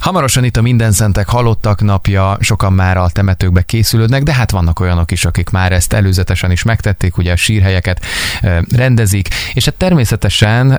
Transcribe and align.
Hamarosan 0.00 0.44
itt 0.44 0.56
a 0.56 0.62
Minden 0.62 0.92
Szentek 0.92 1.28
halottak 1.28 1.80
napja, 1.80 2.36
sokan 2.40 2.72
már 2.72 2.96
a 2.96 3.08
temetőkbe 3.08 3.62
készülődnek, 3.62 4.22
de 4.22 4.34
hát 4.34 4.50
vannak 4.50 4.80
olyanok 4.80 5.10
is, 5.10 5.24
akik 5.24 5.50
már 5.50 5.72
ezt 5.72 5.92
előzetesen 5.92 6.50
is 6.50 6.62
megtették, 6.62 7.16
ugye 7.16 7.32
a 7.32 7.36
sírhelyeket 7.36 8.04
rendezik, 8.70 9.28
és 9.52 9.64
hát 9.64 9.74
természetesen 9.74 10.70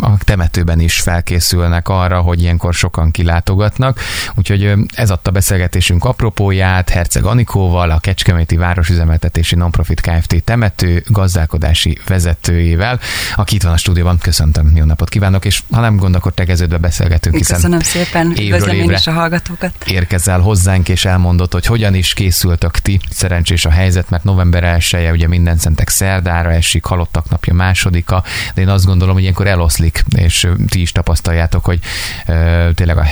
a 0.00 0.16
temetőben 0.18 0.80
is 0.80 1.00
felkészülnek 1.00 1.88
arra, 1.88 2.20
hogy 2.20 2.42
ilyenkor 2.42 2.74
sokan 2.74 3.10
kilátogatnak, 3.10 4.00
úgyhogy 4.34 4.74
ez 4.94 5.10
adta 5.10 5.30
beszélgetésünk 5.30 6.04
apropóját 6.04 6.88
Herceg 6.88 7.24
Anikóval, 7.24 7.90
a 7.90 7.98
Kecskeméti 7.98 8.56
Városüzemeltetési 8.56 9.54
Nonprofit 9.54 10.00
Kft. 10.00 10.44
temető 10.44 11.04
gazdálkodási 11.06 11.98
vezetőjével, 12.06 13.00
aki 13.34 13.54
itt 13.54 13.62
van 13.62 13.72
a 13.72 13.76
stúdióban. 13.76 14.18
Köszöntöm, 14.18 14.72
jó 14.76 14.84
napot 14.84 15.08
kívánok, 15.08 15.44
és 15.44 15.62
ha 15.70 15.80
nem 15.80 15.96
gond, 15.96 16.14
akkor 16.14 16.32
tegeződve 16.32 16.76
beszélgetünk, 16.76 17.36
hiszen 17.36 17.56
Köszönöm 17.56 17.80
szépen, 17.80 18.32
Üdvözlöm 18.62 18.90
én 18.90 18.96
is 18.96 19.06
a 19.06 19.12
hallgatókat. 19.12 19.72
Érkezel 19.86 20.40
hozzánk, 20.40 20.88
és 20.88 21.04
elmondod, 21.04 21.52
hogy 21.52 21.66
hogyan 21.66 21.94
is 21.94 22.14
készültök 22.14 22.78
ti. 22.78 23.00
Szerencsés 23.10 23.64
a 23.64 23.70
helyzet, 23.70 24.10
mert 24.10 24.24
november 24.24 24.64
1 24.64 25.10
ugye 25.12 25.28
minden 25.28 25.56
szentek 25.58 25.88
szerdára 25.88 26.52
esik, 26.52 26.84
halottak 26.84 27.30
napja 27.30 27.54
másodika, 27.54 28.22
de 28.54 28.60
én 28.60 28.68
azt 28.68 28.84
gondolom, 28.84 29.14
hogy 29.14 29.22
ilyenkor 29.22 29.46
eloszlik, 29.46 30.04
és 30.16 30.48
ti 30.68 30.80
is 30.80 30.92
tapasztaljátok, 30.92 31.64
hogy 31.64 31.78
ö, 32.26 32.68
tényleg 32.74 32.96
a, 32.96 33.06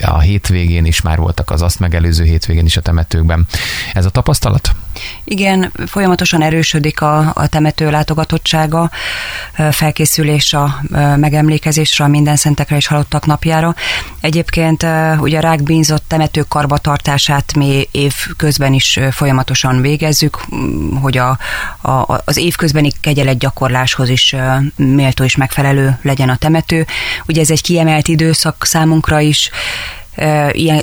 a 0.00 0.20
hétvégén 0.20 0.84
is 0.84 1.00
már 1.00 1.18
voltak 1.18 1.50
az 1.50 1.62
azt 1.62 1.80
megelőző 1.80 2.24
hétvégén 2.24 2.64
is 2.64 2.76
a 2.76 2.80
temetőkben. 2.80 3.46
Ez 3.92 4.04
a 4.04 4.10
tapasztalat? 4.10 4.70
Igen, 5.24 5.72
folyamatosan 5.86 6.42
erősödik 6.42 7.00
a, 7.00 7.32
a 7.34 7.46
temető 7.46 7.90
látogatottsága, 7.90 8.90
felkészülés 9.70 10.52
a 10.52 10.80
megemlékezésre, 11.16 12.04
a 12.04 12.08
minden 12.08 12.36
szentekre 12.36 12.76
és 12.76 12.86
halottak 12.86 13.26
napjára. 13.26 13.74
Egyébként 14.20 14.85
ugye 15.20 15.38
a 15.38 15.40
rákbínzott 15.40 16.04
temető 16.06 16.44
karbatartását 16.48 17.54
mi 17.56 17.88
év 17.90 18.14
közben 18.36 18.72
is 18.72 18.98
folyamatosan 19.10 19.80
végezzük, 19.80 20.40
hogy 21.00 21.18
a, 21.18 21.38
a, 21.80 22.22
az 22.24 22.36
évközbeni 22.36 22.90
kegyelet 23.00 23.38
gyakorláshoz 23.38 24.08
is 24.08 24.36
méltó 24.76 25.24
és 25.24 25.36
megfelelő 25.36 25.98
legyen 26.02 26.28
a 26.28 26.36
temető. 26.36 26.86
Ugye 27.26 27.40
ez 27.40 27.50
egy 27.50 27.62
kiemelt 27.62 28.08
időszak 28.08 28.64
számunkra 28.64 29.20
is, 29.20 29.50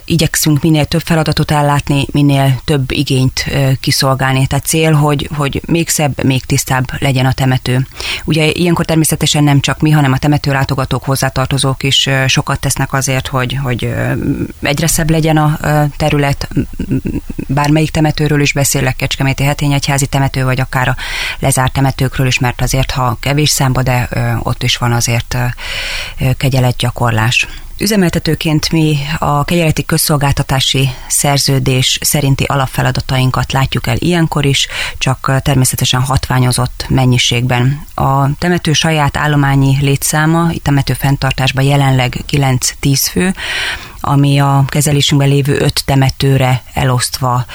igyekszünk 0.06 0.62
minél 0.62 0.86
több 0.86 1.02
feladatot 1.02 1.52
ellátni, 1.52 2.06
minél 2.12 2.62
több 2.66 2.92
igényt 2.92 3.45
kiszolgálni. 3.80 4.48
Tehát 4.48 4.66
cél, 4.66 4.94
hogy, 4.94 5.30
hogy 5.36 5.62
még 5.66 5.90
szebb, 5.90 6.23
még 6.23 6.45
tisztább 6.45 6.86
legyen 7.00 7.25
a 7.25 7.34
temető. 7.34 7.88
Ugye 8.23 8.50
ilyenkor 8.52 8.86
természetesen 8.86 9.44
nem 9.44 9.59
csak 9.59 9.80
mi, 9.80 9.92
hanem 9.92 10.12
a 10.12 10.17
temetőlátogatók, 10.17 11.03
hozzátartozók 11.03 11.84
is 11.84 12.09
sokat 12.28 12.59
tesznek 12.59 12.94
azért, 12.94 13.28
hogy, 13.28 13.59
hogy 13.64 13.94
egyre 14.62 14.88
szebb 14.88 15.09
legyen 15.09 15.38
a 15.38 15.59
terület. 15.97 16.47
Bármelyik 17.47 17.92
temetőről 17.92 18.42
is 18.42 18.53
beszélek, 18.53 18.95
Kecskeméti 18.95 19.44
Hetényegyházi 19.44 20.06
temető, 20.06 20.44
vagy 20.44 20.59
akár 20.59 20.88
a 20.88 20.95
lezárt 21.40 21.73
temetőkről 21.73 22.28
is, 22.28 22.40
mert 22.40 22.62
azért, 22.62 22.92
ha 22.92 23.18
kevés 23.20 23.50
számba, 23.50 23.81
de 23.84 24.09
ott 24.40 24.64
is 24.64 24.78
van 24.78 24.92
azért 24.92 25.38
kegyeletgyakorlás. 26.38 27.47
Üzemeltetőként 27.84 28.72
mi 28.72 28.98
a 29.17 29.44
kegyeleti 29.44 29.86
közszolgáltatási 29.86 30.89
szerződés 31.08 31.98
szerinti 32.02 32.44
alapfeladatainkat 32.44 33.52
látjuk 33.52 33.88
el 33.88 33.95
ilyenkor 34.00 34.45
is, 34.45 34.67
csak 34.98 35.31
természetesen 35.42 36.02
hatványozott 36.02 36.86
mennyiségben. 36.90 37.86
A 37.95 38.36
temető 38.38 38.73
saját 38.73 39.17
állományi 39.17 39.78
létszáma, 39.81 40.50
itt 40.52 40.64
temető 40.64 40.94
fenntartásban 40.94 41.64
jelenleg 41.64 42.23
9-10 42.31 43.08
fő, 43.12 43.34
ami 44.00 44.40
a 44.40 44.66
kezelésünkben 44.68 45.30
lévő 45.30 45.58
öt 45.59 45.86
temetőre 45.86 46.63
elosztva 46.74 47.46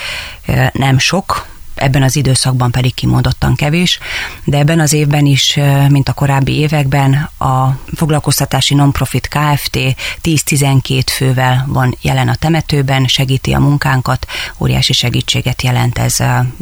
nem 0.72 0.98
sok, 0.98 1.46
ebben 1.78 2.02
az 2.02 2.16
időszakban 2.16 2.70
pedig 2.70 2.94
kimondottan 2.94 3.54
kevés, 3.54 3.98
de 4.44 4.58
ebben 4.58 4.80
az 4.80 4.92
évben 4.92 5.26
is, 5.26 5.58
mint 5.88 6.08
a 6.08 6.12
korábbi 6.12 6.52
években, 6.52 7.12
a 7.38 7.78
foglalkoztatási 7.94 8.74
nonprofit 8.74 9.28
Kft. 9.28 9.78
10-12 10.22 11.02
fővel 11.06 11.64
van 11.68 11.96
jelen 12.00 12.28
a 12.28 12.34
temetőben, 12.34 13.06
segíti 13.06 13.52
a 13.52 13.58
munkánkat, 13.58 14.26
óriási 14.58 14.92
segítséget 14.92 15.62
jelent 15.62 15.98
ez 15.98 16.16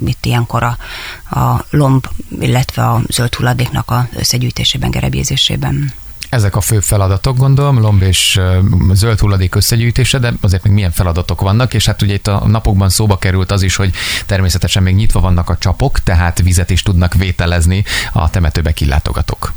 itt 0.06 0.24
ilyenkor 0.26 0.62
a, 0.62 0.76
a 1.40 1.64
lomb, 1.70 2.06
illetve 2.40 2.82
a 2.82 3.02
zöld 3.08 3.34
hulladéknak 3.34 3.90
a 3.90 4.08
összegyűjtésében, 4.16 4.90
gerebjézésében. 4.90 5.92
Ezek 6.28 6.56
a 6.56 6.60
fő 6.60 6.80
feladatok, 6.80 7.36
gondolom, 7.36 7.80
lomb 7.80 8.02
és 8.02 8.40
zöld 8.92 9.18
hulladék 9.18 9.54
összegyűjtése, 9.54 10.18
de 10.18 10.32
azért 10.40 10.62
még 10.62 10.72
milyen 10.72 10.90
feladatok 10.90 11.40
vannak, 11.40 11.74
és 11.74 11.86
hát 11.86 12.02
ugye 12.02 12.14
itt 12.14 12.26
a 12.26 12.46
napokban 12.46 12.88
szóba 12.88 13.18
került 13.18 13.50
az 13.50 13.62
is, 13.62 13.76
hogy 13.76 13.90
természetesen 14.26 14.82
még 14.82 14.94
nyitva 14.94 15.20
vannak 15.20 15.50
a 15.50 15.56
csapok, 15.58 15.98
tehát 15.98 16.42
vizet 16.42 16.70
is 16.70 16.82
tudnak 16.82 17.14
vételezni 17.14 17.84
a 18.12 18.30
temetőbe 18.30 18.72
kilátogatók. 18.72 19.52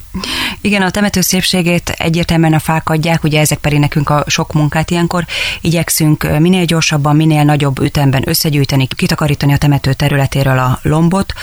Igen, 0.61 0.81
a 0.81 0.91
temető 0.91 1.21
szépségét 1.21 1.89
egyértelműen 1.89 2.53
a 2.53 2.59
fák 2.59 2.89
adják, 2.89 3.23
ugye 3.23 3.39
ezek 3.39 3.57
pedig 3.57 3.79
nekünk 3.79 4.09
a 4.09 4.23
sok 4.27 4.53
munkát 4.53 4.91
ilyenkor. 4.91 5.25
Igyekszünk 5.61 6.39
minél 6.39 6.65
gyorsabban, 6.65 7.15
minél 7.15 7.43
nagyobb 7.43 7.81
ütemben 7.81 8.29
összegyűjteni, 8.29 8.87
kitakarítani 8.87 9.53
a 9.53 9.57
temető 9.57 9.93
területéről 9.93 10.59
a 10.59 10.79
lombot. 10.81 11.33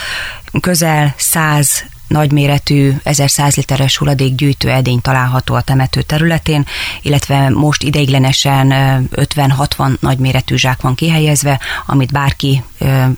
Közel 0.61 1.13
100 1.17 1.85
nagyméretű 2.07 2.93
1100 3.03 3.55
literes 3.55 3.97
hulladékgyűjtő 3.97 4.69
edény 4.69 5.01
található 5.01 5.55
a 5.55 5.61
temető 5.61 6.01
területén, 6.01 6.65
illetve 7.01 7.49
most 7.49 7.83
ideiglenesen 7.83 8.67
50-60 9.15 9.99
nagyméretű 9.99 10.55
zsák 10.55 10.81
van 10.81 10.95
kihelyezve, 10.95 11.59
amit 11.85 12.11
bárki 12.11 12.63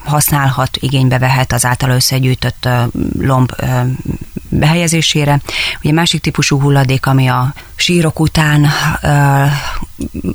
használhat, 0.03 0.77
igénybe 0.77 1.17
vehet 1.17 1.53
az 1.53 1.65
által 1.65 1.89
összegyűjtött 1.89 2.67
lomb 3.19 3.51
behelyezésére. 4.49 5.41
Ugye 5.83 5.93
másik 5.93 6.21
típusú 6.21 6.61
hulladék, 6.61 7.05
ami 7.05 7.27
a 7.27 7.53
sírok 7.75 8.19
után 8.19 8.67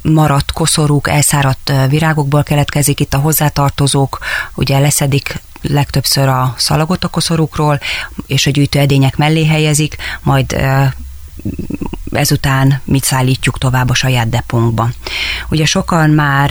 maradt 0.02 0.52
koszorúk, 0.52 1.08
elszáradt 1.08 1.72
virágokból 1.88 2.42
keletkezik, 2.42 3.00
itt 3.00 3.14
a 3.14 3.18
hozzátartozók 3.18 4.18
ugye 4.54 4.78
leszedik 4.78 5.40
legtöbbször 5.68 6.28
a 6.28 6.54
szalagot 6.56 7.04
a 7.04 7.08
koszorúkról, 7.08 7.80
és 8.26 8.46
a 8.46 8.50
gyűjtőedények 8.50 9.16
mellé 9.16 9.44
helyezik, 9.44 9.96
majd 10.22 10.56
ezután 12.12 12.80
mit 12.84 13.04
szállítjuk 13.04 13.58
tovább 13.58 13.90
a 13.90 13.94
saját 13.94 14.28
depónkba. 14.28 14.88
Ugye 15.48 15.64
sokan 15.64 16.10
már 16.10 16.50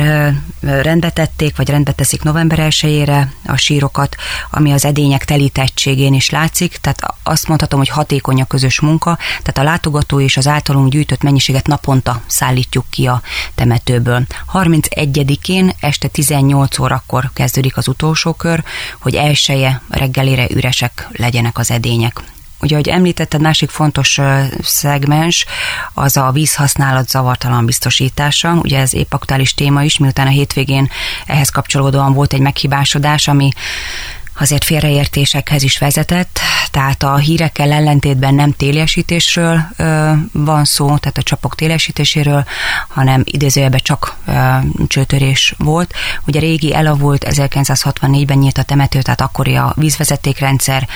rendbetették, 0.61 1.55
vagy 1.55 1.69
rendbeteszik 1.69 2.23
november 2.23 2.59
1 2.59 3.09
a 3.45 3.55
sírokat, 3.55 4.15
ami 4.51 4.71
az 4.71 4.85
edények 4.85 5.25
telítettségén 5.25 6.13
is 6.13 6.29
látszik, 6.29 6.77
tehát 6.77 6.99
azt 7.23 7.47
mondhatom, 7.47 7.79
hogy 7.79 7.89
hatékony 7.89 8.41
a 8.41 8.45
közös 8.45 8.79
munka, 8.79 9.17
tehát 9.41 9.57
a 9.57 9.71
látogató 9.71 10.19
és 10.19 10.37
az 10.37 10.47
általunk 10.47 10.91
gyűjtött 10.91 11.21
mennyiséget 11.21 11.67
naponta 11.67 12.21
szállítjuk 12.27 12.85
ki 12.89 13.07
a 13.07 13.21
temetőből. 13.55 14.25
31-én 14.53 15.71
este 15.79 16.07
18 16.07 16.79
órakor 16.79 17.31
kezdődik 17.33 17.77
az 17.77 17.87
utolsó 17.87 18.33
kör, 18.33 18.63
hogy 18.99 19.15
elsője 19.15 19.81
reggelére 19.89 20.47
üresek 20.49 21.07
legyenek 21.11 21.57
az 21.57 21.71
edények. 21.71 22.21
Ugye, 22.63 22.73
ahogy 22.73 22.87
említetted, 22.89 23.41
másik 23.41 23.69
fontos 23.69 24.19
szegmens 24.61 25.45
az 25.93 26.17
a 26.17 26.31
vízhasználat 26.31 27.09
zavartalan 27.09 27.65
biztosítása. 27.65 28.53
Ugye 28.53 28.79
ez 28.79 28.93
épp 28.93 29.13
aktuális 29.13 29.53
téma 29.53 29.83
is, 29.83 29.97
miután 29.97 30.27
a 30.27 30.29
hétvégén 30.29 30.89
ehhez 31.25 31.49
kapcsolódóan 31.49 32.13
volt 32.13 32.33
egy 32.33 32.39
meghibásodás, 32.39 33.27
ami 33.27 33.49
azért 34.39 34.63
félreértésekhez 34.63 35.63
is 35.63 35.77
vezetett, 35.77 36.39
tehát 36.71 37.03
a 37.03 37.15
hírekkel 37.15 37.71
ellentétben 37.71 38.35
nem 38.35 38.51
télesítésről 38.51 39.59
ö, 39.77 40.11
van 40.31 40.65
szó, 40.65 40.85
tehát 40.85 41.17
a 41.17 41.23
csapok 41.23 41.55
télesítéséről, 41.55 42.45
hanem 42.87 43.21
idézőjelben 43.25 43.79
csak 43.83 44.15
ö, 44.27 44.31
csőtörés 44.87 45.55
volt. 45.57 45.93
Ugye 46.27 46.39
régi 46.39 46.75
elavult 46.75 47.25
1964-ben 47.29 48.37
nyílt 48.37 48.57
a 48.57 48.63
temető, 48.63 49.01
tehát 49.01 49.21
akkori 49.21 49.55
a 49.55 49.73
vízvezetékrendszer, 49.75 50.87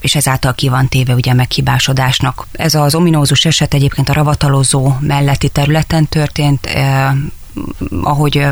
és 0.00 0.14
ezáltal 0.14 0.54
ki 0.54 0.68
van 0.68 0.88
téve 0.88 1.14
ugye 1.14 1.34
meghibásodásnak. 1.34 2.46
Ez 2.52 2.74
az 2.74 2.94
ominózus 2.94 3.44
eset 3.44 3.74
egyébként 3.74 4.08
a 4.08 4.12
ravatalozó 4.12 4.96
melletti 5.00 5.48
területen 5.48 6.08
történt, 6.08 6.66
ö, 6.74 7.08
ahogy 8.02 8.46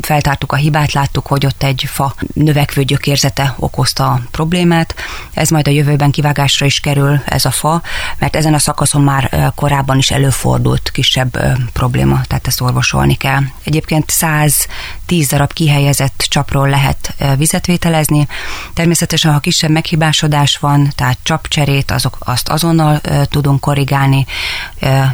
feltártuk 0.00 0.52
a 0.52 0.56
hibát, 0.56 0.92
láttuk, 0.92 1.26
hogy 1.26 1.46
ott 1.46 1.62
egy 1.62 1.84
fa 1.86 2.14
növekvő 2.34 2.82
gyökérzete 2.82 3.54
okozta 3.58 4.06
a 4.06 4.20
problémát. 4.30 4.94
Ez 5.32 5.48
majd 5.48 5.68
a 5.68 5.70
jövőben 5.70 6.10
kivágásra 6.10 6.66
is 6.66 6.80
kerül 6.80 7.20
ez 7.26 7.44
a 7.44 7.50
fa, 7.50 7.82
mert 8.18 8.36
ezen 8.36 8.54
a 8.54 8.58
szakaszon 8.58 9.02
már 9.02 9.52
korábban 9.54 9.98
is 9.98 10.10
előfordult 10.10 10.90
kisebb 10.90 11.38
probléma, 11.72 12.20
tehát 12.26 12.46
ezt 12.46 12.60
orvosolni 12.60 13.14
kell. 13.14 13.40
Egyébként 13.64 14.10
110 14.10 15.28
darab 15.28 15.52
kihelyezett 15.52 16.26
csapról 16.28 16.68
lehet 16.68 17.14
vizet 17.36 17.66
vételezni. 17.66 18.26
Természetesen, 18.74 19.32
ha 19.32 19.38
kisebb 19.38 19.70
meghibásodás 19.70 20.56
van, 20.56 20.92
tehát 20.96 21.18
csapcserét, 21.22 21.90
azok, 21.90 22.16
azt 22.20 22.48
azonnal 22.48 23.00
tudunk 23.24 23.60
korrigálni 23.60 24.26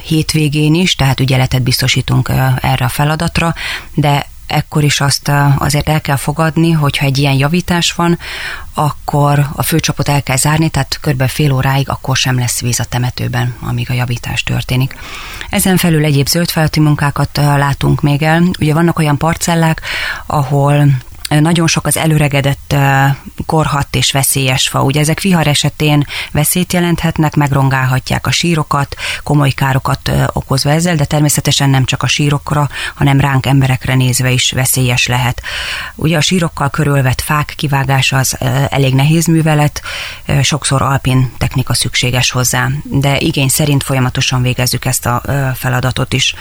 hétvégén 0.03 0.75
is, 0.75 0.95
tehát 0.95 1.21
ügyeletet 1.21 1.63
biztosítunk 1.63 2.29
erre 2.61 2.85
a 2.85 2.89
feladatra, 3.37 3.55
de 3.95 4.27
ekkor 4.47 4.85
is 4.85 5.01
azt 5.01 5.31
azért 5.59 5.89
el 5.89 6.01
kell 6.01 6.17
fogadni, 6.17 6.71
hogyha 6.71 7.05
egy 7.05 7.19
ilyen 7.19 7.35
javítás 7.35 7.93
van, 7.93 8.19
akkor 8.75 9.47
a 9.55 9.63
főcsapot 9.63 10.09
el 10.09 10.23
kell 10.23 10.37
zárni, 10.37 10.69
tehát 10.69 10.99
kb. 11.03 11.29
fél 11.29 11.53
óráig 11.53 11.89
akkor 11.89 12.17
sem 12.17 12.39
lesz 12.39 12.61
víz 12.61 12.81
a 12.81 12.85
temetőben, 12.85 13.55
amíg 13.61 13.91
a 13.91 13.95
javítás 13.95 14.43
történik. 14.43 14.97
Ezen 15.51 15.77
felül 15.77 16.05
egyéb 16.05 16.29
zöldfelületi 16.29 16.81
munkákat 16.81 17.37
látunk 17.37 18.03
még 18.03 18.23
el. 18.23 18.43
Ugye 18.61 18.75
vannak 18.75 18.99
olyan 18.99 19.19
parcellák, 19.19 19.81
ahol 20.27 20.87
nagyon 21.29 21.67
sok 21.67 21.87
az 21.87 21.97
előregedett 21.97 22.75
korhat 23.47 23.97
és 23.97 24.13
veszélyes 24.13 24.69
fa. 24.69 24.83
Ugye 24.83 25.01
ezek 25.01 25.21
vihar 25.21 25.47
esetén 25.47 26.07
veszélyt 26.33 26.73
jelenthetnek, 26.73 27.35
megrongálhatják 27.35 28.27
a 28.27 28.31
sírokat, 28.31 28.97
komoly 29.23 29.51
károkat 29.51 30.11
okozva 30.33 30.71
ezzel, 30.71 30.97
de 30.97 31.05
természetesen 31.05 31.71
nem 31.71 31.85
csak 31.85 32.03
a 32.03 32.07
sírokra, 32.07 32.69
hanem 32.95 33.21
ránk 33.21 33.47
emberekre 33.47 33.95
nézve 33.95 34.31
is 34.31 34.53
veszélyes 34.53 35.07
lehet. 35.07 35.43
Ugye 35.95 36.17
a 36.17 36.21
sírokkal 36.21 36.71
körülvett 36.71 37.21
fák 37.21 37.53
kivágása 37.57 38.17
az 38.17 38.37
elég 38.69 38.95
nehéz 38.95 39.27
művelet, 39.27 39.83
sokszor 40.43 40.83
alpin 40.83 41.33
technika 41.39 41.75
szükséges 41.75 42.31
hozzá, 42.31 42.69
de 42.85 43.19
igény 43.19 43.49
szerint 43.49 43.83
folyamatosan 43.83 44.43
végezzük 44.43 44.85
ezt 44.85 45.07
a 45.07 45.23
feladatot 45.55 46.13
is. 46.13 46.35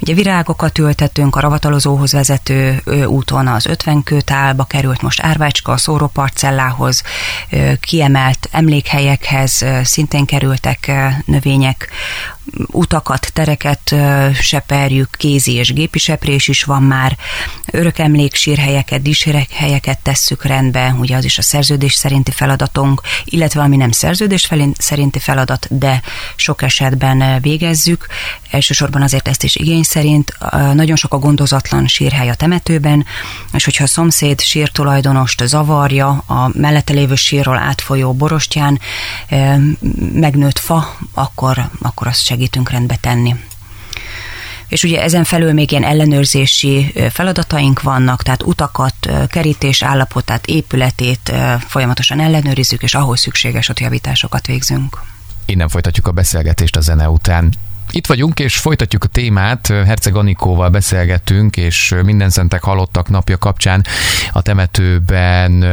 Ugye 0.00 0.14
virágokat 0.14 0.78
ültetünk 0.78 1.36
a 1.36 1.40
ravatalozóhoz 1.40 2.12
vezető 2.12 2.82
úton 3.06 3.46
az 3.46 3.66
50 3.66 4.02
köt 4.02 4.30
tálba 4.32 4.64
került 4.64 5.02
most 5.02 5.20
Árvácska 5.20 5.72
a 5.72 5.76
szóróparcellához, 5.76 7.02
kiemelt 7.80 8.48
emlékhelyekhez 8.50 9.64
szintén 9.82 10.24
kerültek 10.24 10.92
növények, 11.24 11.88
utakat, 12.66 13.30
tereket 13.32 13.94
seperjük, 14.40 15.10
kézi 15.16 15.52
és 15.52 15.72
gépi 15.72 15.98
seprés 15.98 16.48
is 16.48 16.62
van 16.62 16.82
már, 16.82 17.16
örökemlék 17.72 18.34
sírhelyeket, 18.34 19.02
díszsírhelyeket 19.02 19.98
tesszük 19.98 20.44
rendbe, 20.44 20.94
ugye 20.98 21.16
az 21.16 21.24
is 21.24 21.38
a 21.38 21.42
szerződés 21.42 21.94
szerinti 21.94 22.30
feladatunk, 22.30 23.00
illetve 23.24 23.62
ami 23.62 23.76
nem 23.76 23.90
szerződés 23.90 24.48
szerinti 24.78 25.18
feladat, 25.18 25.78
de 25.78 26.02
sok 26.36 26.62
esetben 26.62 27.40
végezzük. 27.40 28.06
Elsősorban 28.50 29.02
azért 29.02 29.28
ezt 29.28 29.42
is 29.42 29.56
igény 29.56 29.82
szerint. 29.82 30.36
Nagyon 30.74 30.96
sok 30.96 31.14
a 31.14 31.18
gondozatlan 31.18 31.86
sírhely 31.86 32.28
a 32.28 32.34
temetőben, 32.34 33.06
és 33.52 33.64
hogyha 33.64 33.84
a 33.84 33.86
szomszéd 33.86 34.40
sírtulajdonost 34.40 35.46
zavarja 35.46 36.08
a 36.26 36.50
mellette 36.54 36.92
lévő 36.92 37.14
sírról 37.14 37.58
átfolyó 37.58 38.12
borostyán 38.12 38.80
megnőtt 40.12 40.58
fa, 40.58 40.96
akkor, 41.14 41.70
akkor 41.82 42.06
azt 42.06 42.24
segítünk 42.42 42.70
rendbe 42.70 42.96
tenni 42.96 43.34
és 44.68 44.82
ugye 44.82 45.02
ezen 45.02 45.24
felül 45.24 45.52
még 45.52 45.70
ilyen 45.70 45.84
ellenőrzési 45.84 46.92
feladataink 47.10 47.82
vannak, 47.82 48.22
tehát 48.22 48.42
utakat, 48.42 48.94
kerítés 49.28 49.82
állapotát, 49.82 50.46
épületét 50.46 51.32
folyamatosan 51.66 52.20
ellenőrizzük, 52.20 52.82
és 52.82 52.94
ahhoz 52.94 53.20
szükséges 53.20 53.68
ott 53.68 53.80
javításokat 53.80 54.46
végzünk. 54.46 55.00
Innen 55.46 55.68
folytatjuk 55.68 56.06
a 56.06 56.12
beszélgetést 56.12 56.76
a 56.76 56.80
zene 56.80 57.08
után. 57.08 57.52
Itt 57.94 58.06
vagyunk, 58.06 58.38
és 58.38 58.56
folytatjuk 58.56 59.04
a 59.04 59.06
témát. 59.06 59.66
Herceg 59.66 60.16
Anikóval 60.16 60.68
beszélgetünk, 60.68 61.56
és 61.56 61.94
minden 62.04 62.30
szentek 62.30 62.62
halottak 62.62 63.08
napja 63.08 63.38
kapcsán 63.38 63.84
a 64.32 64.42
temetőben 64.42 65.64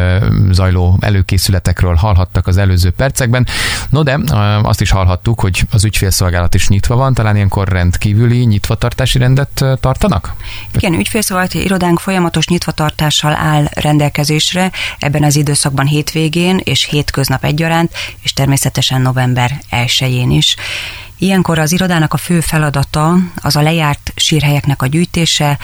zajló 0.51 0.97
előkészületekről 0.99 1.95
hallhattak 1.95 2.47
az 2.47 2.57
előző 2.57 2.89
percekben. 2.89 3.47
No 3.89 4.03
de 4.03 4.19
azt 4.61 4.81
is 4.81 4.89
hallhattuk, 4.89 5.39
hogy 5.39 5.61
az 5.71 5.83
ügyfélszolgálat 5.83 6.53
is 6.53 6.67
nyitva 6.67 6.95
van, 6.95 7.13
talán 7.13 7.35
ilyenkor 7.35 7.67
rendkívüli 7.67 8.45
nyitvatartási 8.45 9.17
rendet 9.17 9.65
tartanak? 9.79 10.33
Igen, 10.75 10.93
ügyfélszolgálati 10.93 11.63
irodánk 11.63 11.99
folyamatos 11.99 12.47
nyitvatartással 12.47 13.35
áll 13.35 13.67
rendelkezésre 13.73 14.71
ebben 14.97 15.23
az 15.23 15.35
időszakban 15.35 15.85
hétvégén 15.85 16.61
és 16.63 16.83
hétköznap 16.83 17.43
egyaránt, 17.43 17.91
és 18.21 18.33
természetesen 18.33 19.01
november 19.01 19.61
1-én 19.71 20.31
is. 20.31 20.55
Ilyenkor 21.19 21.59
az 21.59 21.71
irodának 21.71 22.13
a 22.13 22.17
fő 22.17 22.39
feladata 22.39 23.17
az 23.35 23.55
a 23.55 23.61
lejárt 23.61 24.11
sírhelyeknek 24.15 24.81
a 24.81 24.87
gyűjtése, 24.87 25.57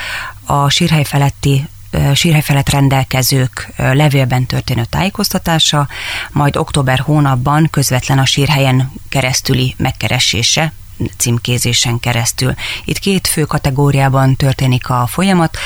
a 0.46 0.70
sírhely 0.70 1.04
feletti 1.04 1.68
sírhely 2.14 2.42
felett 2.42 2.70
rendelkezők 2.70 3.74
levélben 3.78 4.46
történő 4.46 4.86
tájékoztatása, 4.90 5.88
majd 6.32 6.58
október 6.58 7.00
hónapban 7.00 7.68
közvetlen 7.72 8.20
a 8.20 8.26
sírhelyen 8.26 8.92
keresztüli 9.10 9.76
megkeresése, 9.78 10.74
címkézésen 11.18 12.00
keresztül. 12.00 12.54
Itt 12.86 13.00
két 13.00 13.28
fő 13.28 13.44
kategóriában 13.44 14.36
történik 14.36 14.90
a 14.90 15.08
folyamat. 15.08 15.58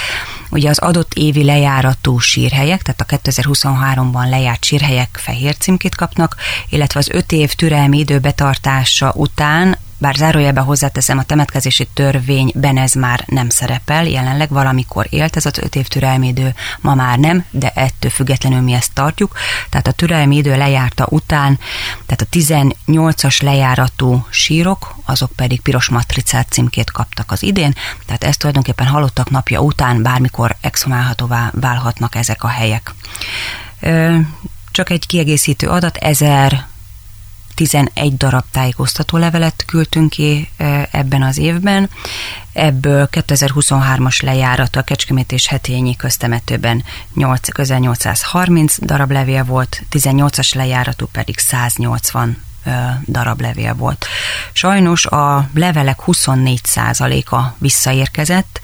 Ugye 0.50 0.70
az 0.70 0.78
adott 0.78 1.14
évi 1.14 1.44
lejáratú 1.44 2.20
sírhelyek, 2.20 2.82
tehát 2.82 3.02
a 3.02 3.32
2023-ban 3.32 4.30
lejárt 4.30 4.64
sírhelyek 4.64 5.20
fehér 5.22 5.58
címkét 5.58 5.96
kapnak, 5.96 6.36
illetve 6.70 7.00
az 7.00 7.10
öt 7.10 7.32
év 7.32 7.54
türelmi 7.54 7.98
idő 7.98 8.20
után 9.14 9.78
bár 10.00 10.16
zárójelben 10.16 10.64
hozzáteszem, 10.64 11.18
a 11.18 11.24
temetkezési 11.24 11.88
törvényben 11.94 12.78
ez 12.78 12.94
már 12.94 13.24
nem 13.26 13.50
szerepel, 13.50 14.08
jelenleg 14.08 14.50
valamikor 14.50 15.08
élt 15.10 15.36
ez 15.36 15.46
az 15.46 15.58
öt 15.58 15.76
év 15.76 15.88
türelmi 15.88 16.34
ma 16.82 16.96
már 16.96 17.18
nem, 17.18 17.46
de 17.52 17.72
ettől 17.76 18.12
függetlenül 18.12 18.62
mi 18.62 18.74
ezt 18.74 18.94
tartjuk. 18.94 19.38
Tehát 19.70 19.88
a 19.88 19.92
türelmi 19.92 20.36
idő 20.36 20.58
lejárta 20.58 21.08
után, 21.10 21.60
tehát 22.06 22.22
a 22.22 22.38
18-as 22.38 23.44
lejáratú 23.44 24.26
sírok, 24.30 24.96
azok 25.06 25.32
pedig 25.32 25.62
piros 25.62 25.90
matricát 25.90 26.48
címkét 26.50 26.92
kaptak 26.92 27.32
az 27.32 27.44
idén, 27.44 27.76
tehát 28.06 28.24
ez 28.24 28.38
tulajdonképpen 28.38 28.88
halottak 28.88 29.30
napja 29.30 29.60
után 29.60 30.02
bármikor 30.02 30.56
exhumálhatóvá 30.62 31.52
válhatnak 31.54 32.16
ezek 32.16 32.44
a 32.44 32.48
helyek. 32.48 32.94
Csak 34.72 34.90
egy 34.90 35.06
kiegészítő 35.06 35.68
adat, 35.68 35.98
ezer 35.98 36.68
11 37.60 38.18
darab 38.18 38.44
tájékoztató 38.52 39.18
levelet 39.18 39.64
küldtünk 39.68 40.10
ki 40.10 40.50
ebben 40.92 41.24
az 41.24 41.38
évben, 41.38 41.90
ebből 42.54 43.10
2023-as 43.12 44.24
lejárat 44.24 44.76
a 44.76 44.82
Kecskemét 44.82 45.32
és 45.32 45.48
Hetényi 45.48 45.96
köztemetőben 45.96 46.84
8, 47.14 47.50
közel 47.50 47.80
830 47.80 48.76
darab 48.86 49.12
levél 49.12 49.44
volt, 49.44 49.82
18-as 49.92 50.56
lejáratú 50.56 51.08
pedig 51.12 51.38
180 51.40 52.38
darab 53.06 53.42
levél 53.42 53.74
volt. 53.74 54.06
Sajnos 54.52 55.06
a 55.06 55.50
levelek 55.54 56.00
24%-a 56.06 57.38
visszaérkezett, 57.58 58.62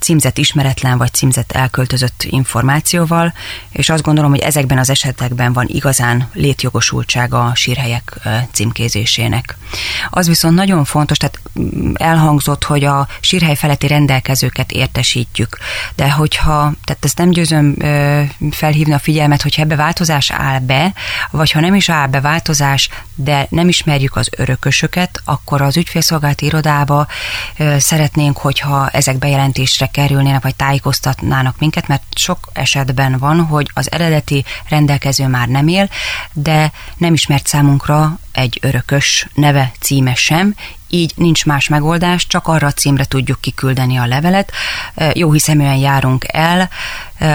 címzett 0.00 0.38
ismeretlen 0.38 0.98
vagy 0.98 1.12
címzett 1.12 1.52
elköltözött 1.52 2.26
információval, 2.30 3.32
és 3.70 3.88
azt 3.88 4.02
gondolom, 4.02 4.30
hogy 4.30 4.40
ezekben 4.40 4.78
az 4.78 4.90
esetekben 4.90 5.52
van 5.52 5.66
igazán 5.68 6.28
létjogosultsága 6.32 7.44
a 7.44 7.54
sírhelyek 7.54 8.28
címkézésének. 8.52 9.56
Az 10.10 10.28
viszont 10.28 10.54
nagyon 10.54 10.84
fontos, 10.84 11.16
tehát 11.16 11.40
mm, 11.60 11.92
elhangzott, 11.94 12.64
hogy 12.64 12.84
a 12.84 13.08
sírhely 13.20 13.54
feletti 13.54 13.86
rendelkezőket 13.86 14.72
értesítjük, 14.72 15.58
de 15.94 16.10
hogyha, 16.10 16.72
tehát 16.84 17.04
ezt 17.04 17.18
nem 17.18 17.30
győzöm 17.30 17.76
felhívni 18.50 18.92
a 18.92 18.98
figyelmet, 18.98 19.42
hogyha 19.42 19.62
ebbe 19.62 19.76
változás 19.76 20.30
áll 20.30 20.58
be, 20.58 20.92
vagy 21.30 21.50
ha 21.50 21.60
nem 21.60 21.74
is 21.74 21.88
áll 21.88 22.06
be 22.06 22.20
változás, 22.20 22.88
de 23.14 23.46
nem 23.50 23.68
ismerjük 23.68 24.16
az 24.16 24.28
örökösöket, 24.36 25.20
akkor 25.24 25.62
az 25.62 25.76
ügyfélszolgálati 25.76 26.46
irodába 26.46 27.06
szeretnénk, 27.78 28.36
hogyha 28.36 28.88
ezek 28.88 29.18
bejelentések 29.18 29.47
bejelentésre 29.48 29.86
kerülnének, 29.86 30.42
vagy 30.42 30.54
tájékoztatnának 30.54 31.58
minket, 31.58 31.88
mert 31.88 32.02
sok 32.14 32.48
esetben 32.52 33.18
van, 33.18 33.40
hogy 33.40 33.70
az 33.74 33.92
eredeti 33.92 34.44
rendelkező 34.68 35.26
már 35.26 35.48
nem 35.48 35.68
él, 35.68 35.88
de 36.32 36.72
nem 36.96 37.12
ismert 37.12 37.46
számunkra 37.46 38.18
egy 38.32 38.58
örökös 38.62 39.26
neve, 39.34 39.72
címe 39.80 40.14
sem, 40.14 40.54
így 40.88 41.12
nincs 41.16 41.46
más 41.46 41.68
megoldás, 41.68 42.26
csak 42.26 42.46
arra 42.46 42.66
a 42.66 42.72
címre 42.72 43.04
tudjuk 43.04 43.40
kiküldeni 43.40 43.96
a 43.96 44.06
levelet. 44.06 44.52
Jó 45.12 45.32
hiszeműen 45.32 45.76
járunk 45.76 46.24
el, 46.28 46.68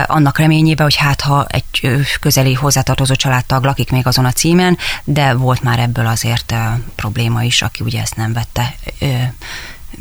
annak 0.05 0.37
reményében, 0.37 0.85
hogy 0.85 0.95
hát 0.95 1.21
ha 1.21 1.45
egy 1.49 2.03
közeli 2.19 2.53
hozzátartozó 2.53 3.15
családtag 3.15 3.63
lakik 3.63 3.91
még 3.91 4.07
azon 4.07 4.25
a 4.25 4.31
címen, 4.31 4.77
de 5.03 5.33
volt 5.33 5.61
már 5.61 5.79
ebből 5.79 6.07
azért 6.07 6.53
probléma 6.95 7.43
is, 7.43 7.61
aki 7.61 7.83
ugye 7.83 8.01
ezt 8.01 8.15
nem 8.15 8.33
vette 8.33 8.75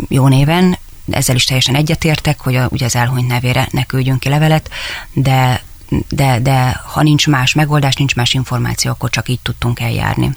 jó 0.09 0.28
néven, 0.28 0.78
ezzel 1.12 1.37
is 1.37 1.45
teljesen 1.45 1.75
egyetértek, 1.75 2.40
hogy 2.40 2.54
a, 2.57 2.69
ugye 2.71 2.85
az 2.85 2.97
elhunyt 2.97 3.28
nevére 3.28 3.69
ne 3.71 3.85
küldjünk 3.85 4.21
ki 4.21 4.28
levelet, 4.28 4.71
de, 5.12 5.62
de, 6.09 6.38
de 6.38 6.81
ha 6.85 7.02
nincs 7.02 7.26
más 7.26 7.54
megoldás, 7.54 7.95
nincs 7.95 8.14
más 8.14 8.35
információ, 8.35 8.90
akkor 8.90 9.11
csak 9.11 9.28
így 9.28 9.40
tudtunk 9.40 9.81
eljárni. 9.81 10.31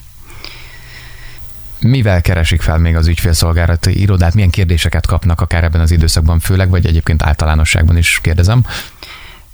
Mivel 1.80 2.22
keresik 2.22 2.62
fel 2.62 2.78
még 2.78 2.96
az 2.96 3.08
ügyfélszolgálati 3.08 4.02
irodát? 4.02 4.34
Milyen 4.34 4.50
kérdéseket 4.50 5.06
kapnak 5.06 5.42
akár 5.42 5.64
ebben 5.64 5.82
az 5.82 5.92
időszakban 5.92 6.40
főleg, 6.40 6.70
vagy 6.70 6.86
egyébként 6.86 7.24
általánosságban 7.24 7.98
is 7.98 8.20
kérdezem? 8.22 8.66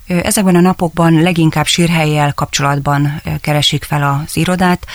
Ezekben 0.07 0.55
a 0.55 0.59
napokban 0.59 1.21
leginkább 1.21 1.65
sírhelyjel 1.65 2.33
kapcsolatban 2.33 3.21
keresik 3.41 3.83
fel 3.83 4.03
az 4.03 4.37
irodát. 4.37 4.85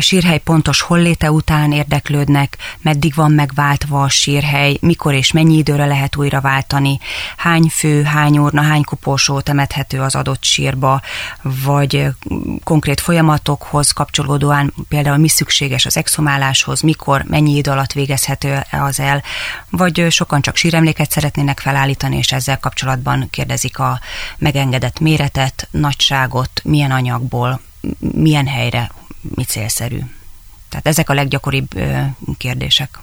Sírhely 0.00 0.38
pontos 0.38 0.80
holléte 0.80 1.30
után 1.30 1.72
érdeklődnek, 1.72 2.56
meddig 2.80 3.14
van 3.14 3.32
megváltva 3.32 4.02
a 4.02 4.08
sírhely, 4.08 4.76
mikor 4.80 5.14
és 5.14 5.32
mennyi 5.32 5.56
időre 5.56 5.86
lehet 5.86 6.16
újra 6.16 6.40
váltani, 6.40 6.98
hány 7.36 7.68
fő, 7.68 8.02
hány 8.02 8.38
urna, 8.38 8.62
hány 8.62 8.84
koporsó 8.84 9.40
temethető 9.40 10.00
az 10.00 10.14
adott 10.14 10.44
sírba, 10.44 11.00
vagy 11.42 12.06
konkrét 12.64 13.00
folyamatokhoz 13.00 13.90
kapcsolódóan 13.90 14.74
például 14.88 15.16
mi 15.16 15.28
szükséges 15.28 15.86
az 15.86 15.96
exhumáláshoz, 15.96 16.80
mikor, 16.80 17.22
mennyi 17.22 17.56
idő 17.56 17.70
alatt 17.70 17.92
végezhető 17.92 18.66
az 18.70 19.00
el, 19.00 19.22
vagy 19.70 20.06
sokan 20.10 20.40
csak 20.40 20.56
síremléket 20.56 21.10
szeretnének 21.10 21.60
felállítani, 21.60 22.16
és 22.16 22.32
ezzel 22.32 22.58
kapcsolatban 22.58 23.28
kérdezik 23.30 23.78
a 23.78 24.00
megengedett 24.38 25.00
méretet, 25.00 25.68
nagyságot, 25.70 26.60
milyen 26.64 26.90
anyagból, 26.90 27.60
milyen 27.98 28.46
helyre, 28.46 28.90
mi 29.34 29.44
célszerű. 29.44 30.00
Tehát 30.68 30.86
ezek 30.86 31.10
a 31.10 31.14
leggyakoribb 31.14 31.68
kérdések. 32.38 32.98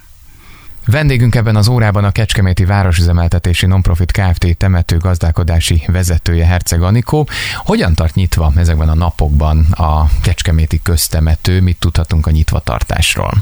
Vendégünk 0.86 1.36
ebben 1.36 1.56
az 1.56 1.68
órában 1.68 2.04
a 2.04 2.12
Kecskeméti 2.12 2.66
Városüzemeltetési 2.66 3.66
Nonprofit 3.66 4.12
Kft. 4.12 4.58
temető 4.58 4.98
gazdálkodási 4.98 5.84
vezetője 5.88 6.46
Herceg 6.46 6.82
Anikó. 6.82 7.28
Hogyan 7.58 7.94
tart 7.94 8.16
nyitva 8.16 8.52
ezekben 8.56 8.90
a 8.90 8.94
napokban 8.94 9.66
a 9.72 10.10
Kecskeméti 10.22 10.80
köztemető? 10.84 11.62
Mit 11.62 11.78
tudhatunk 11.80 12.28
a 12.28 12.32
nyitvatartásról? 12.32 13.34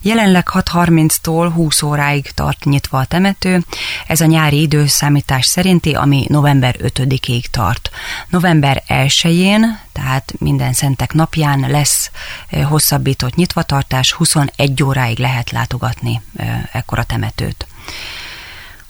Jelenleg 0.00 0.48
6.30-tól 0.52 1.50
20 1.54 1.82
óráig 1.82 2.30
tart 2.30 2.64
nyitva 2.64 2.98
a 2.98 3.04
temető. 3.04 3.64
Ez 4.06 4.20
a 4.20 4.26
nyári 4.26 4.60
időszámítás 4.60 5.46
szerinti, 5.46 5.94
ami 5.94 6.24
november 6.28 6.76
5-ig 6.78 7.44
tart. 7.50 7.90
November 8.28 8.82
1-én, 8.88 9.78
tehát 9.92 10.32
minden 10.38 10.72
szentek 10.72 11.12
napján 11.12 11.70
lesz 11.70 12.10
eh, 12.48 12.64
hosszabbított 12.68 13.34
nyitvatartás, 13.34 14.12
21 14.12 14.82
óráig 14.82 15.18
lehet 15.18 15.50
látogatni 15.50 16.20
eh, 16.36 16.62
ekkora 16.78 17.02
temetőt. 17.02 17.66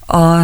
A 0.06 0.42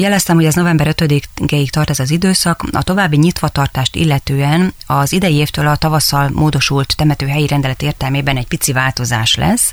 Jeleztem, 0.00 0.36
hogy 0.36 0.44
ez 0.44 0.54
november 0.54 0.94
5-ig 0.96 1.68
tart 1.68 1.90
ez 1.90 1.98
az 1.98 2.10
időszak. 2.10 2.64
A 2.72 2.82
további 2.82 3.16
nyitvatartást 3.16 3.96
illetően 3.96 4.74
az 4.86 5.12
idei 5.12 5.34
évtől 5.34 5.66
a 5.66 5.76
tavasszal 5.76 6.28
módosult 6.32 6.96
temetőhelyi 6.96 7.46
rendelet 7.46 7.82
értelmében 7.82 8.36
egy 8.36 8.46
pici 8.46 8.72
változás 8.72 9.34
lesz. 9.34 9.72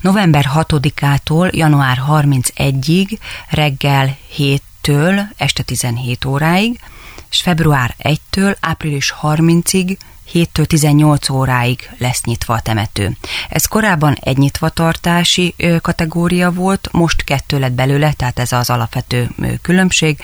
November 0.00 0.50
6-ától 0.54 1.54
január 1.54 2.02
31-ig 2.08 3.18
reggel 3.48 4.16
7-től 4.36 5.22
este 5.36 5.62
17 5.62 6.24
óráig, 6.24 6.80
és 7.30 7.40
február 7.40 7.94
1-től 7.98 8.56
április 8.60 9.14
30-ig 9.22 9.96
7-től 10.32 10.64
18 10.64 11.28
óráig 11.28 11.90
lesz 11.98 12.22
nyitva 12.24 12.54
a 12.54 12.60
temető. 12.60 13.16
Ez 13.48 13.64
korábban 13.64 14.16
egy 14.20 14.38
nyitvatartási 14.38 15.54
kategória 15.80 16.52
volt, 16.52 16.88
most 16.92 17.24
kettő 17.24 17.58
lett 17.58 17.72
belőle, 17.72 18.12
tehát 18.12 18.38
ez 18.38 18.52
az 18.52 18.70
alapvető 18.70 19.30
különbség. 19.62 20.18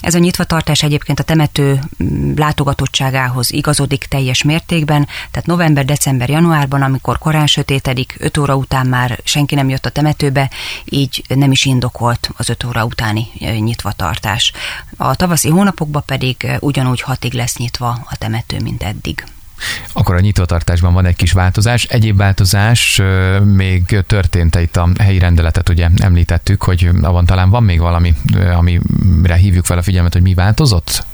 Ez 0.00 0.14
a 0.14 0.18
nyitvatartás 0.18 0.82
egyébként 0.82 1.20
a 1.20 1.22
temető 1.22 1.80
látogatottságához 2.36 3.52
igazodik 3.52 4.04
teljes 4.04 4.42
mértékben, 4.42 5.08
tehát 5.30 5.46
november, 5.46 5.84
december, 5.84 6.28
januárban, 6.28 6.82
amikor 6.82 7.18
korán 7.18 7.46
sötétedik, 7.46 8.16
5 8.18 8.38
óra 8.38 8.56
után 8.56 8.86
már 8.86 9.20
senki 9.24 9.54
nem 9.54 9.68
jött 9.68 9.86
a 9.86 9.90
temetőbe, 9.90 10.50
így 10.84 11.24
nem 11.28 11.50
is 11.50 11.64
indokolt 11.64 12.30
az 12.36 12.48
5 12.48 12.64
óra 12.64 12.84
utáni 12.84 13.26
nyitvatartás. 13.40 14.52
A 14.96 15.14
tavaszi 15.14 15.48
hónapokban 15.48 16.02
pedig 16.06 16.46
ugyanúgy 16.60 17.00
hatig 17.00 17.32
lesz 17.32 17.56
nyitva 17.56 17.88
a 18.10 18.16
temető, 18.16 18.60
mint 18.60 18.82
eddig. 18.82 19.24
Akkor 19.92 20.14
a 20.14 20.20
nyitvatartásban 20.20 20.92
van 20.92 21.04
egy 21.04 21.16
kis 21.16 21.32
változás. 21.32 21.84
Egyéb 21.84 22.16
változás 22.16 23.02
még 23.44 24.02
történt 24.06 24.56
itt 24.56 24.76
a 24.76 24.88
helyi 25.00 25.18
rendeletet, 25.18 25.68
ugye 25.68 25.88
említettük, 25.96 26.62
hogy 26.62 26.88
abban 27.02 27.26
talán 27.26 27.50
van 27.50 27.62
még 27.62 27.80
valami, 27.80 28.14
amire 28.56 29.34
hívjuk 29.34 29.64
fel 29.64 29.78
a 29.78 29.82
figyelmet, 29.82 30.12
hogy 30.12 30.22
mi 30.22 30.34
változott? 30.34 31.04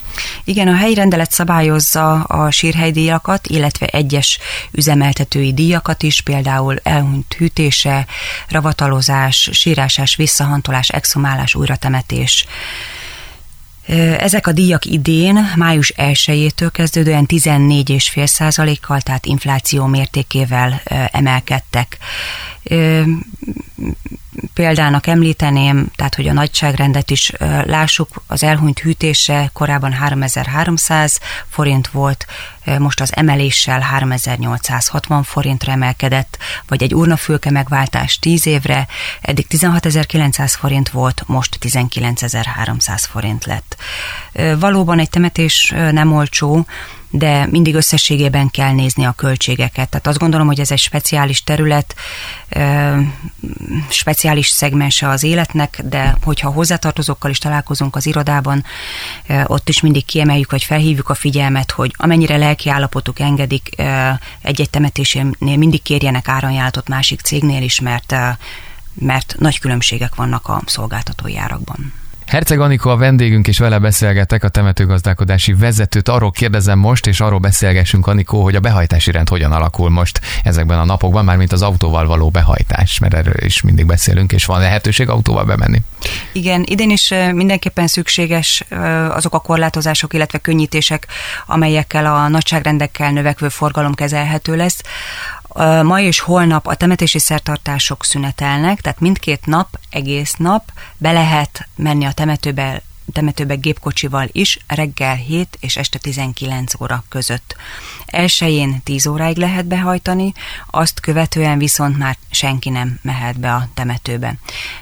Igen, 0.44 0.68
a 0.68 0.74
helyi 0.74 0.94
rendelet 0.94 1.30
szabályozza 1.30 2.22
a 2.22 2.50
sírhelydíjakat, 2.50 3.46
illetve 3.46 3.86
egyes 3.86 4.38
üzemeltetői 4.70 5.54
díjakat 5.54 6.02
is, 6.02 6.20
például 6.20 6.76
elhunyt 6.82 7.34
hűtése, 7.38 8.06
ravatalozás, 8.48 9.48
sírásás, 9.52 10.16
visszahantolás, 10.16 10.88
exhumálás, 10.88 11.54
újratemetés, 11.54 12.46
ezek 14.18 14.46
a 14.46 14.52
díjak 14.52 14.84
idén, 14.84 15.52
május 15.56 15.92
1-től 15.96 16.68
kezdődően 16.72 17.26
14,5 17.28 18.26
százalékkal, 18.26 19.00
tehát 19.00 19.26
infláció 19.26 19.86
mértékével 19.86 20.82
emelkedtek. 21.12 21.98
Példának 24.54 25.06
említeném, 25.06 25.90
tehát 25.96 26.14
hogy 26.14 26.28
a 26.28 26.32
nagyságrendet 26.32 27.10
is 27.10 27.32
lássuk, 27.64 28.22
az 28.26 28.42
elhunyt 28.42 28.78
hűtése 28.78 29.50
korábban 29.52 29.92
3300 29.92 31.20
forint 31.48 31.88
volt, 31.88 32.26
most 32.78 33.00
az 33.00 33.16
emeléssel 33.16 33.80
3860 33.80 35.22
forintra 35.22 35.72
emelkedett, 35.72 36.38
vagy 36.68 36.82
egy 36.82 36.94
urnafülke 36.94 37.50
megváltás 37.50 38.18
10 38.18 38.46
évre, 38.46 38.86
eddig 39.20 39.46
16900 39.46 40.54
forint 40.54 40.88
volt, 40.88 41.22
most 41.26 41.58
19300 41.58 43.04
forint 43.04 43.44
lett. 43.44 43.76
Valóban 44.58 44.98
egy 44.98 45.10
temetés 45.10 45.74
nem 45.90 46.12
olcsó, 46.12 46.66
de 47.10 47.46
mindig 47.46 47.74
összességében 47.74 48.50
kell 48.50 48.72
nézni 48.72 49.04
a 49.04 49.12
költségeket. 49.12 49.88
Tehát 49.88 50.06
azt 50.06 50.18
gondolom, 50.18 50.46
hogy 50.46 50.60
ez 50.60 50.70
egy 50.70 50.78
speciális 50.78 51.42
terület, 51.42 51.94
speciális 53.88 54.48
szegmense 54.48 55.08
az 55.08 55.22
életnek, 55.22 55.80
de 55.84 56.16
hogyha 56.22 56.50
hozzátartozókkal 56.50 57.30
is 57.30 57.38
találkozunk 57.38 57.96
az 57.96 58.06
irodában, 58.06 58.64
ott 59.44 59.68
is 59.68 59.80
mindig 59.80 60.04
kiemeljük, 60.04 60.50
vagy 60.50 60.64
felhívjuk 60.64 61.08
a 61.08 61.14
figyelmet, 61.14 61.70
hogy 61.70 61.94
amennyire 61.96 62.36
lelki 62.36 62.70
állapotuk 62.70 63.20
engedik, 63.20 63.68
egy-egy 64.42 64.70
temetésénél 64.70 65.56
mindig 65.56 65.82
kérjenek 65.82 66.28
áronjálatot 66.28 66.88
másik 66.88 67.20
cégnél 67.20 67.62
is, 67.62 67.80
mert 67.80 68.14
mert 69.00 69.34
nagy 69.38 69.58
különbségek 69.58 70.14
vannak 70.14 70.48
a 70.48 70.62
szolgáltatói 70.66 71.36
árakban. 71.36 71.92
Herceg 72.28 72.60
Anikó 72.60 72.90
a 72.90 72.96
vendégünk, 72.96 73.48
és 73.48 73.58
vele 73.58 73.78
beszélgetek, 73.78 74.44
a 74.44 74.48
temetőgazdálkodási 74.48 75.54
vezetőt. 75.54 76.08
Arról 76.08 76.30
kérdezem 76.30 76.78
most, 76.78 77.06
és 77.06 77.20
arról 77.20 77.38
beszélgessünk, 77.38 78.06
Anikó, 78.06 78.42
hogy 78.42 78.54
a 78.54 78.60
behajtási 78.60 79.10
rend 79.10 79.28
hogyan 79.28 79.52
alakul 79.52 79.90
most 79.90 80.20
ezekben 80.44 80.78
a 80.78 80.84
napokban, 80.84 81.24
mármint 81.24 81.52
az 81.52 81.62
autóval 81.62 82.06
való 82.06 82.30
behajtás, 82.30 82.98
mert 82.98 83.14
erről 83.14 83.44
is 83.44 83.62
mindig 83.62 83.86
beszélünk, 83.86 84.32
és 84.32 84.44
van 84.44 84.60
lehetőség 84.60 85.08
autóval 85.08 85.44
bemenni. 85.44 85.82
Igen, 86.32 86.64
idén 86.66 86.90
is 86.90 87.14
mindenképpen 87.32 87.86
szükséges 87.86 88.64
azok 89.08 89.34
a 89.34 89.38
korlátozások, 89.38 90.14
illetve 90.14 90.38
könnyítések, 90.38 91.06
amelyekkel 91.46 92.06
a 92.06 92.28
nagyságrendekkel 92.28 93.10
növekvő 93.10 93.48
forgalom 93.48 93.94
kezelhető 93.94 94.56
lesz. 94.56 94.80
Ma 95.82 96.00
és 96.00 96.20
holnap 96.20 96.66
a 96.66 96.74
temetési 96.74 97.18
szertartások 97.18 98.04
szünetelnek, 98.04 98.80
tehát 98.80 99.00
mindkét 99.00 99.46
nap, 99.46 99.78
egész 99.90 100.34
nap 100.34 100.72
be 100.96 101.12
lehet 101.12 101.68
menni 101.76 102.04
a 102.04 102.12
temetőbe 102.12 102.82
temetőbe 103.12 103.54
gépkocsival 103.54 104.28
is 104.32 104.58
reggel 104.66 105.14
7 105.14 105.56
és 105.60 105.76
este 105.76 105.98
19 105.98 106.80
óra 106.80 107.04
között. 107.08 107.56
Elsőjén 108.10 108.80
10 108.84 109.06
óráig 109.06 109.36
lehet 109.36 109.66
behajtani, 109.66 110.32
azt 110.70 111.00
követően 111.00 111.58
viszont 111.58 111.98
már 111.98 112.16
senki 112.30 112.70
nem 112.70 112.98
mehet 113.02 113.40
be 113.40 113.54
a 113.54 113.68
temetőbe. 113.74 114.34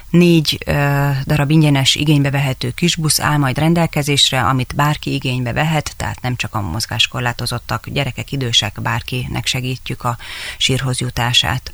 Négy 0.09 0.57
ö, 0.65 1.09
darab 1.25 1.51
ingyenes 1.51 1.95
igénybe 1.95 2.31
vehető 2.31 2.69
kisbusz 2.69 3.19
áll 3.19 3.37
majd 3.37 3.57
rendelkezésre, 3.57 4.41
amit 4.41 4.73
bárki 4.75 5.13
igénybe 5.13 5.53
vehet, 5.53 5.93
tehát 5.97 6.21
nem 6.21 6.35
csak 6.35 6.55
a 6.55 6.61
mozgáskorlátozottak, 6.61 7.89
gyerekek, 7.89 8.31
idősek, 8.31 8.81
bárkinek 8.81 9.45
segítjük 9.45 10.03
a 10.03 10.17
sírhoz 10.57 10.99
jutását. 10.99 11.71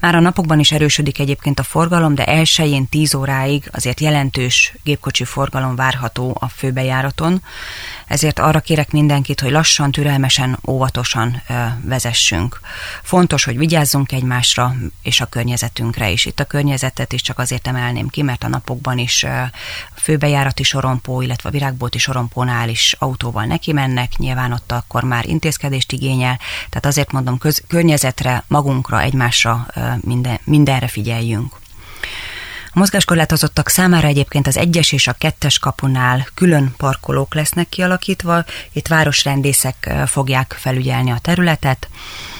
Már 0.00 0.14
a 0.14 0.20
napokban 0.20 0.58
is 0.58 0.72
erősödik 0.72 1.18
egyébként 1.18 1.58
a 1.58 1.62
forgalom, 1.62 2.14
de 2.14 2.24
elsőjén 2.24 2.88
10 2.88 3.14
óráig 3.14 3.68
azért 3.72 4.00
jelentős 4.00 4.74
gépkocsi 4.82 5.24
forgalom 5.24 5.76
várható 5.76 6.36
a 6.40 6.48
főbejáraton, 6.48 7.42
ezért 8.06 8.38
arra 8.38 8.60
kérek 8.60 8.90
mindenkit, 8.90 9.40
hogy 9.40 9.50
lassan, 9.50 9.90
türelmesen, 9.90 10.58
óvatosan 10.66 10.94
tudatosan 10.96 11.42
vezessünk. 11.82 12.60
Fontos, 13.02 13.44
hogy 13.44 13.58
vigyázzunk 13.58 14.12
egymásra 14.12 14.74
és 15.02 15.20
a 15.20 15.26
környezetünkre 15.26 16.10
is. 16.10 16.24
Itt 16.24 16.40
a 16.40 16.44
környezetet 16.44 17.12
is 17.12 17.22
csak 17.22 17.38
azért 17.38 17.66
emelném 17.66 18.08
ki, 18.08 18.22
mert 18.22 18.44
a 18.44 18.48
napokban 18.48 18.98
is 18.98 19.26
főbejárati 19.94 20.62
sorompó, 20.62 21.20
illetve 21.20 21.48
a 21.48 21.52
virágbolti 21.52 21.98
sorompónál 21.98 22.68
is 22.68 22.96
autóval 22.98 23.44
neki 23.44 23.72
mennek, 23.72 24.16
nyilván 24.16 24.52
ott 24.52 24.72
akkor 24.72 25.02
már 25.02 25.26
intézkedést 25.26 25.92
igényel, 25.92 26.38
tehát 26.68 26.86
azért 26.86 27.12
mondom, 27.12 27.38
köz, 27.38 27.62
környezetre, 27.68 28.44
magunkra, 28.48 29.00
egymásra 29.00 29.66
minden, 30.00 30.38
mindenre 30.44 30.88
figyeljünk. 30.88 31.54
Mozgáskorlátozottak 32.76 33.68
számára 33.68 34.06
egyébként 34.06 34.46
az 34.46 34.56
egyes 34.56 34.92
és 34.92 35.06
a 35.06 35.12
kettes 35.12 35.58
kapunál 35.58 36.26
külön 36.34 36.74
parkolók 36.76 37.34
lesznek 37.34 37.68
kialakítva, 37.68 38.44
itt 38.72 38.86
városrendészek 38.86 39.94
fogják 40.06 40.56
felügyelni 40.58 41.10
a 41.10 41.18
területet, 41.22 41.88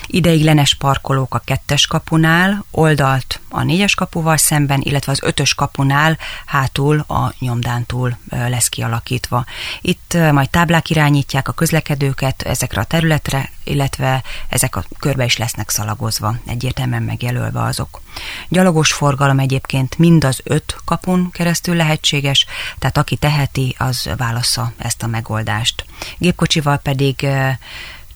ideiglenes 0.06 0.74
parkolók 0.74 1.34
a 1.34 1.42
kettes 1.44 1.86
kapunál, 1.86 2.64
oldalt 2.70 3.40
a 3.48 3.62
négyes 3.62 3.94
kapuval 3.94 4.36
szemben, 4.36 4.80
illetve 4.80 5.12
az 5.12 5.22
ötös 5.22 5.54
kapunál 5.54 6.18
hátul 6.46 6.98
a 6.98 7.34
nyomdántúl 7.38 8.16
lesz 8.30 8.68
kialakítva. 8.68 9.44
Itt 9.80 10.16
majd 10.32 10.50
táblák 10.50 10.90
irányítják 10.90 11.48
a 11.48 11.52
közlekedőket 11.52 12.42
ezekre 12.42 12.80
a 12.80 12.84
területre, 12.84 13.50
illetve 13.64 14.22
ezek 14.48 14.76
a 14.76 14.84
körbe 14.98 15.24
is 15.24 15.36
lesznek 15.36 15.70
szalagozva, 15.70 16.34
egyértelműen 16.46 17.02
megjelölve 17.02 17.62
azok. 17.62 18.00
Gyalogos 18.48 18.92
forgalom 18.92 19.38
egyébként 19.38 19.98
mind 19.98 20.24
az 20.24 20.40
öt 20.44 20.76
kapun 20.84 21.30
keresztül 21.30 21.76
lehetséges, 21.76 22.46
tehát 22.78 22.98
aki 22.98 23.16
teheti, 23.16 23.74
az 23.78 24.10
válasza 24.16 24.72
ezt 24.78 25.02
a 25.02 25.06
megoldást. 25.06 25.84
Gépkocsival 26.18 26.76
pedig 26.76 27.26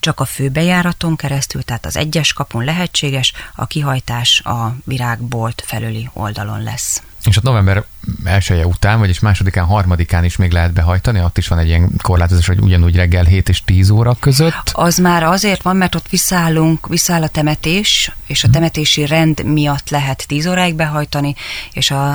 csak 0.01 0.21
a 0.21 0.25
főbejáraton 0.25 1.17
keresztül, 1.17 1.63
tehát 1.63 1.87
az 1.87 1.97
egyes 1.97 2.33
kapun 2.33 2.65
lehetséges, 2.65 3.33
a 3.55 3.67
kihajtás 3.67 4.41
a 4.41 4.77
virágbolt 4.85 5.63
felüli 5.67 6.11
oldalon 6.13 6.63
lesz. 6.63 7.03
És 7.25 7.37
ott 7.37 7.43
november 7.43 7.85
elsője 8.25 8.67
után, 8.67 8.99
vagyis 8.99 9.21
másodikán, 9.21 9.65
harmadikán 9.65 10.25
is 10.25 10.37
még 10.37 10.53
lehet 10.53 10.73
behajtani, 10.73 11.21
ott 11.21 11.39
is 11.39 11.49
van 11.49 11.59
egy 11.59 11.67
ilyen 11.67 11.91
korlátozás, 12.03 12.47
hogy 12.47 12.61
ugyanúgy 12.61 12.97
reggel 12.97 13.25
7 13.25 13.49
és 13.49 13.65
10 13.65 13.91
óra 13.91 14.17
között. 14.21 14.71
Az 14.73 14.99
már 14.99 15.23
azért 15.23 15.63
van, 15.63 15.77
mert 15.77 15.95
ott 15.95 16.09
visszaállunk, 16.09 16.89
visszaáll 16.89 17.23
a 17.23 17.29
temetés, 17.29 18.13
és 18.27 18.45
a 18.45 18.47
mhm. 18.47 18.57
temetési 18.57 19.07
rend 19.07 19.45
miatt 19.45 19.91
lehet 19.91 20.25
10 20.27 20.47
óráig 20.47 20.75
behajtani, 20.75 21.35
és 21.73 21.91
a, 21.91 22.13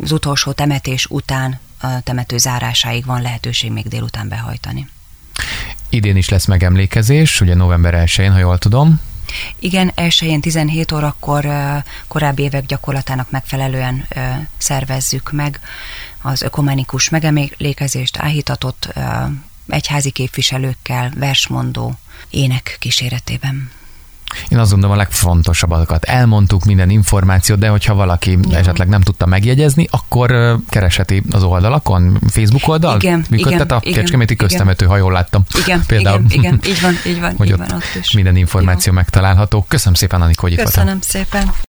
az 0.00 0.12
utolsó 0.12 0.52
temetés 0.52 1.06
után 1.06 1.58
a 1.80 2.00
temető 2.02 2.38
zárásáig 2.38 3.04
van 3.04 3.22
lehetőség 3.22 3.72
még 3.72 3.88
délután 3.88 4.28
behajtani. 4.28 4.88
Idén 5.88 6.16
is 6.16 6.28
lesz 6.28 6.46
megemlékezés, 6.46 7.40
ugye 7.40 7.54
november 7.54 8.04
1-én, 8.06 8.32
ha 8.32 8.38
jól 8.38 8.58
tudom. 8.58 9.00
Igen, 9.58 9.92
elsőjén 9.94 10.40
17 10.40 10.92
órakor 10.92 11.46
korábbi 12.08 12.42
évek 12.42 12.66
gyakorlatának 12.66 13.30
megfelelően 13.30 14.08
szervezzük 14.58 15.32
meg 15.32 15.60
az 16.22 16.42
ökumenikus 16.42 17.08
megemlékezést, 17.08 18.16
áhítatott 18.16 18.92
egyházi 19.68 20.10
képviselőkkel, 20.10 21.12
versmondó 21.16 21.98
ének 22.30 22.76
kíséretében. 22.78 23.70
Én 24.48 24.58
azt 24.58 24.70
gondolom 24.70 24.94
a 24.94 24.98
legfontosabbakat 24.98 26.04
elmondtuk, 26.04 26.64
minden 26.64 26.90
információt, 26.90 27.58
de 27.58 27.68
hogyha 27.68 27.94
valaki 27.94 28.38
ja. 28.50 28.58
esetleg 28.58 28.88
nem 28.88 29.00
tudta 29.00 29.26
megjegyezni, 29.26 29.86
akkor 29.90 30.58
keresheti 30.68 31.22
az 31.30 31.42
oldalakon, 31.42 32.18
Facebook 32.28 32.68
oldal? 32.68 32.96
Igen, 33.00 33.24
Működtet 33.30 33.64
igen, 33.64 33.76
a 33.76 33.80
Kecskeméti 33.80 34.36
köztemető, 34.36 34.86
ha 34.86 34.96
jól 34.96 35.12
láttam. 35.12 35.42
Igen, 35.64 35.82
Például. 35.86 36.24
igen, 36.28 36.38
igen, 36.38 36.60
így 36.66 36.80
van, 36.80 36.94
így 37.12 37.20
van. 37.20 37.34
Hogy 37.36 37.48
így 37.48 37.56
van, 37.56 37.66
ott, 37.66 37.74
ott 37.74 38.00
is. 38.00 38.12
minden 38.12 38.36
információ 38.36 38.92
Jó. 38.92 38.98
megtalálható. 38.98 39.64
Köszönöm 39.68 39.94
szépen, 39.94 40.22
Anikó, 40.22 40.46
hogy 40.46 40.56
Köszönöm 40.56 40.98
szépen. 41.00 41.65